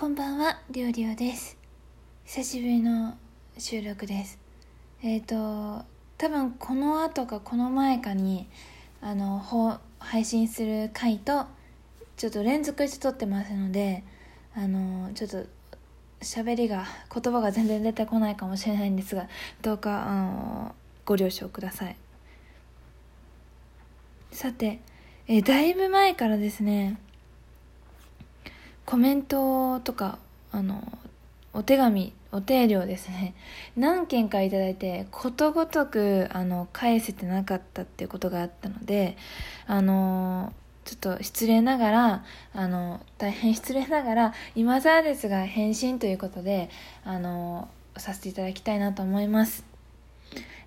[0.00, 1.58] こんばんは、りょうりょうです。
[2.24, 3.18] 久しぶりの
[3.58, 4.38] 収録です。
[5.02, 5.34] えっ、と、
[6.16, 8.48] 多分この後かこの前かに、
[9.02, 11.44] あの、配信する回と、
[12.16, 14.02] ちょっと連続して撮ってますので、
[14.54, 15.44] あの、ちょっと、
[16.22, 19.28] 喋りが、言葉が全然出てこないかもしれないんですが、
[19.60, 20.74] どうか、あの、
[21.04, 21.96] ご了承ください。
[24.32, 24.80] さて、
[25.28, 26.98] えーだいぶ前からですね、
[28.90, 30.18] コメントとか、
[30.50, 30.82] あの、
[31.52, 33.34] お手紙、お手料ですね。
[33.76, 39.16] 何件かいいて、ことごとく、あの、返せてなかったっていうことがあったので、
[39.68, 40.52] あの、
[40.84, 46.68] ちょっと失礼ながら、あの、大変失礼ながら、今更ですが返信ということで、
[47.04, 49.69] あの、させていただきたいなと思います。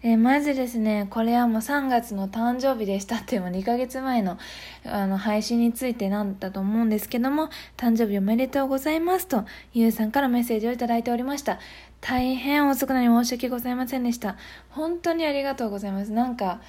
[0.06, 4.38] えーまずですね、これはもう3月の誕生日でしたっていうもう2ヶ月前の
[4.86, 11.58] あの配信についてなんだと思うんですけども、誕生日おめでとうございますと、ゆうさんからメッセージをいただいておりました。
[12.02, 14.36] 大変遅くなり申し訳ございませんでした。
[14.70, 16.12] 本当にありがとうございます。
[16.12, 16.60] なんか、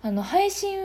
[0.00, 0.78] あの、配信、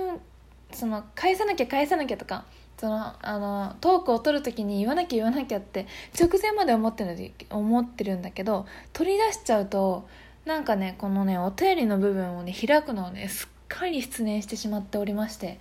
[0.71, 2.45] その、返さなきゃ返さなきゃとか、
[2.79, 5.85] その、あの、トークを取るときに言わなきゃ言わなきゃって、
[6.19, 10.07] 直前まで思ってる思ってるんだけど、取り出しちゃうと、
[10.45, 15.59] なんかね、このね、お便りの部分をね、開くのをね、すっかり失念してしまっておりまして、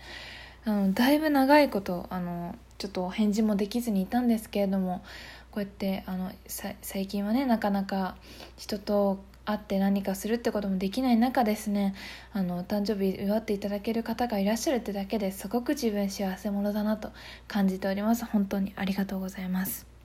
[0.65, 5.03] あのだいぶ長いこと、あの、ちょっとお返事もできずにいたんですけれども、
[5.51, 8.17] こうやって、あの、最近はね、なかなか
[8.57, 11.95] 人と会って何かするってこともできない中ですね、
[12.33, 17.11] あの、誕生日祝っていただける方がいらっしゃるってだけですごく自分幸せ者だなと
[17.47, 18.25] 感じております。
[18.25, 19.98] 本当にありがとうございます。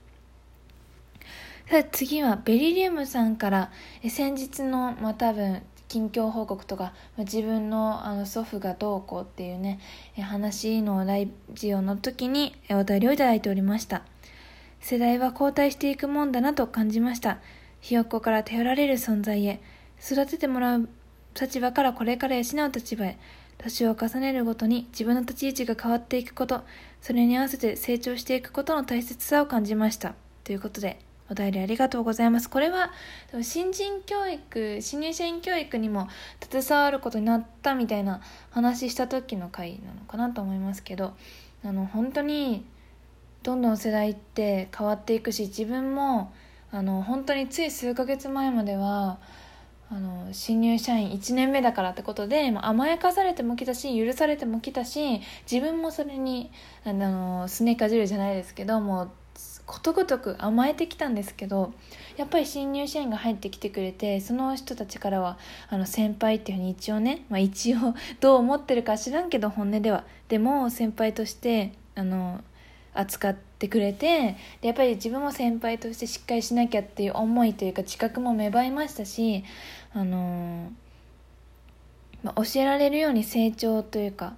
[1.73, 3.71] さあ次はベリリウムさんから
[4.07, 9.79] 先日の、まあ、多分近況報告とか、まあ自分のあの祖父がどうこうっていうね
[10.21, 14.03] 話のラジオの時にお便りをいただいておりました。
[14.81, 17.39] 世代は交代していくもんだなと感じました。
[17.81, 19.59] ひよっこから頼られる存在へ
[19.99, 20.87] 育ててもらう
[21.33, 23.17] 立場からこれから養う立場へ
[23.57, 26.61] 年を重ねるごとに自分の立ち位置が変わっていくこと
[27.01, 30.13] それに合わせて成長していくことの大切さを感じました。
[30.43, 32.49] ということでお便りありがとうございます。
[32.49, 32.91] これは
[33.41, 36.07] 新人教育、新入社員教育にも
[36.51, 41.13] 携わることになったみたいな話した時の回なのかなと思いますけど、
[41.63, 42.65] あの本当に
[43.41, 46.33] どんどん世代って変わっていくし、自分も
[46.71, 49.19] あの本当につい数ヶ月前までは
[49.91, 56.51] あの新入社員1年目だからってことで、まあ、甘やかされてもきたし許されてもきたし自分もそれに
[56.83, 59.11] あのすねかじるじゃないですけどもう
[59.65, 61.73] ことごとく甘えてきたんですけど
[62.17, 65.37] やっぱり新入社員が入ってきてくれてその人たちからは
[65.69, 67.77] あの先輩っていうふうに一応ね、まあ、一応
[68.19, 70.05] どう思ってるか知らんけど本音では。
[70.27, 72.41] でも先輩としてあの
[72.93, 79.43] 扱ってくれてでやっぱり自分も先輩としてしっかりしなきゃっていう思いというか自覚も芽生えましたし
[79.93, 80.71] あの、
[82.23, 84.35] まあ、教えられるように成長というか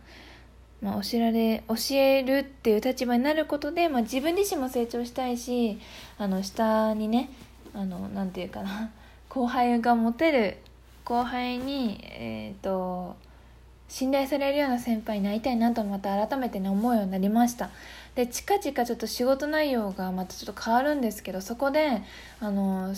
[0.82, 5.80] まあ、教えられ教えるっていう立場になることで、まあ、自分自身も成長したいし
[6.18, 7.30] あの下にね
[7.74, 8.92] あのなんていうかな
[9.30, 10.58] 後輩が持てる
[11.04, 13.16] 後輩に、えー、と
[13.88, 17.70] 信頼されるような先輩になりたいなとまた改めてね思うようになりました。
[18.16, 22.02] で近々ちょっと仕事内容がまたちょっと変わるんですけどそこで
[22.40, 22.94] あの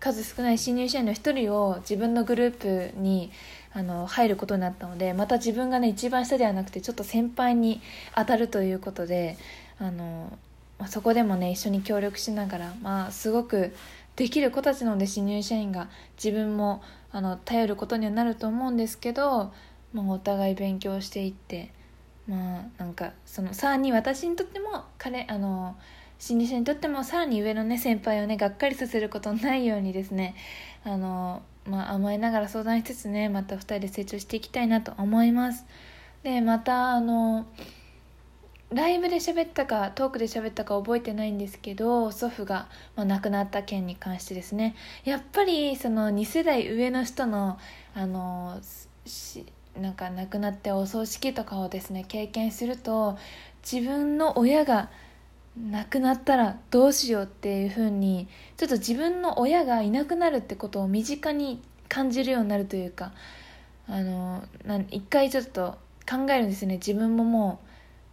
[0.00, 3.30] 数少ない新入社員の一人を自分のグループに
[3.72, 7.80] あの入ることになったのでまた自分がね一番下ではなくてちょっと先輩に
[8.16, 9.36] 当たるということで
[9.78, 10.36] あの、
[10.78, 13.74] まあ、そこでもね一緒に協力しながら、まあ、すごく
[14.16, 15.88] できる子たちなので新入社員が
[16.22, 16.82] 自分も
[17.12, 19.52] あの頼ることにはなると思うんですけど、
[19.92, 21.72] まあ、お互い勉強していって
[22.26, 25.76] まあなんかそのさらに私にとっても彼あの
[26.18, 30.34] 新入社員にとってもさらに上のね先輩をねがっかりさせることないようにですね
[30.84, 35.64] あのまあ、甘えながら相談しつつねまた2人で成長していきたいなと思います。
[36.22, 37.46] でまたあの
[38.72, 44.76] ライブで喋ったかトークで喋ったか覚えてないんですけど祖父が、まあ、亡くなった件に関してですね。
[45.04, 47.58] やっぱりその2世代上の人の
[47.94, 48.60] あの
[49.06, 49.44] し
[49.76, 53.18] なんか亡くなってお葬式とかをですね経験すると
[53.68, 54.88] 自分の親が
[55.56, 63.12] 亡くなったらどうしようっていう風にちょっと自分の親がいなくなるってことを身近に感じるようになるというか
[63.88, 65.76] あのな一回ちょっと
[66.08, 66.76] 考えるんですよね。
[66.76, 67.60] 自分もも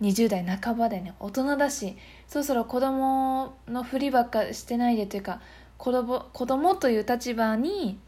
[0.01, 1.13] う20代半ばでね。
[1.19, 1.95] 大人だし
[2.28, 5.39] そろそろ子供のふりばっかしてないでというか
[5.78, 8.00] 子供子供という立場に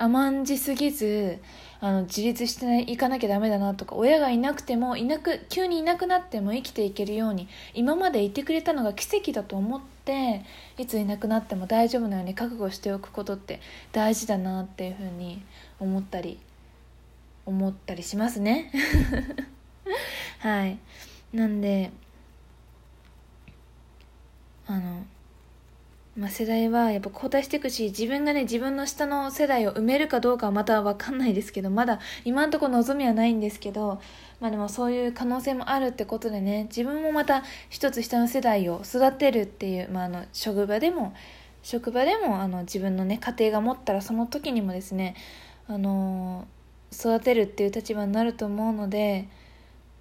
[0.00, 1.38] 甘んじすぎず
[1.78, 10.42] あの自立していかなきゃダメだなとか親がいなくてもいなく急にいなくなっても生きていけるように今までいてくれたのが奇跡だと思って
[10.78, 13.60] いついなくなっても大丈夫なように覚悟しておくことって
[13.92, 15.42] 大事だなっていうふうに
[15.78, 16.38] 思ったり
[17.44, 18.70] 思ったりしますね。
[20.40, 20.78] はい。
[21.34, 21.90] なんで
[24.66, 25.04] あの
[26.20, 34.02] まあ、世代はやっぱ交代していくし自分がね自分の下の世代を埋めるかどうかはまた分かんないですけどまだ今のところ望みはないんですけど
[34.38, 41.14] まあでもそういう可能性もあるってことでね自分もまた一つ下の世代を育てるっていう、まあ、あの職場でも
[41.62, 45.16] 職場でもあの自分のね家庭が持ったらその時にもですね
[45.68, 46.46] あの
[46.92, 49.26] 育てるっていう立場になると思うので、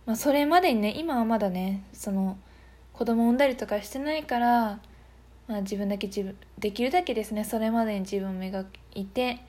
[0.05, 2.37] まあ、それまでにね今はまだねその
[2.91, 4.79] 子供産んだりとかしてないから
[5.49, 9.43] まあ、自分だけ自分できるだけですねそれまでに自分を磨いて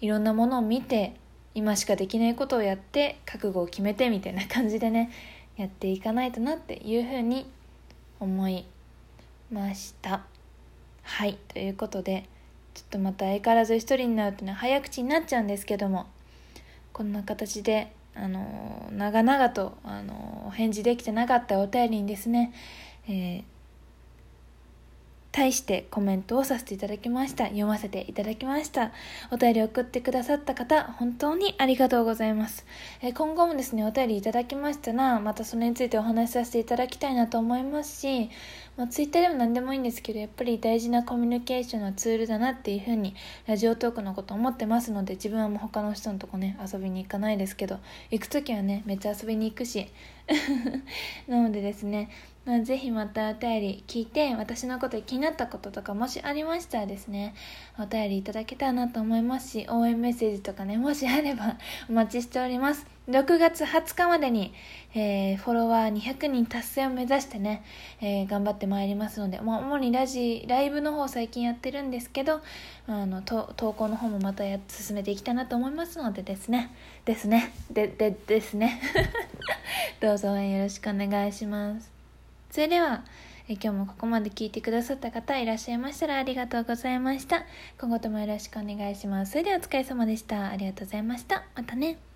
[0.00, 1.14] いろんなものを見て
[1.54, 5.10] 今しかできないことをやって覚悟を決めてみたいな感じでね
[5.56, 7.46] やっていかないとなっていうふうに
[8.20, 8.66] 思い
[9.50, 10.22] ました。
[11.02, 12.28] はいということで
[12.74, 16.06] ちょっとまた相変わらず一人になるとね早口になっちゃうんですけども
[16.92, 22.52] こんな形であの長々とあのお返事できてなかったお便りにですね、
[23.06, 23.57] えー
[25.38, 27.44] 対してコメントをさせていただきました。
[27.44, 28.90] 読ませていただきました。
[29.30, 32.66] お便り送ってくださった方、本当にありがとうございます。
[33.02, 38.30] え今後もですね、お便りいただきましたら、またそれについてお話しさせていただきたいなと思いますし、
[38.76, 43.14] まあ、ツイッターでも何でもいいんですけど、やっぱり大事なコミュニケーションのツールだなっていうふうに、
[43.46, 47.78] ラジオトークのこと思ってますので、自分はもう他の人のとこね、遊びに行かないですけど、
[48.10, 49.86] 行くときはね、めっちゃ遊びに行くし、
[51.26, 52.10] なのでですね、
[52.44, 57.34] まあ、ぜひまたお便り聞いて私のこと気になったこととかもしありましたらですね
[57.78, 61.56] お便りいただけたらなと思いますし応援メッセージとかねもしあれば
[61.88, 62.86] お待ちしております。
[63.08, 64.52] 6月20日までに、
[64.94, 67.64] えー、フォロワー200人達成を目指してね、
[68.02, 72.42] えー、頑張ってまいりますので、まあ、主にラジライブの方最近やってるんですけど
[72.86, 76.70] あの投稿の方もまたや進めていきたいなと思いますのでですね。
[77.06, 77.54] ですね。
[77.70, 78.78] ででですね。
[80.00, 81.98] どうぞ応援よろしくお願いします
[82.50, 83.04] それでは、
[83.46, 87.44] え今日もここまで聞いてくださった方いらっしゃいましたらありがとうございました。
[87.78, 89.32] 今後ともよろしくお願いします。
[89.32, 90.48] それではお疲れ様でした。
[90.48, 91.44] ありがとうございました。
[91.54, 92.07] またね。